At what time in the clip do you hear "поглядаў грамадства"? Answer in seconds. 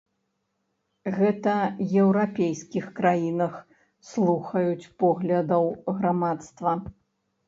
5.05-6.73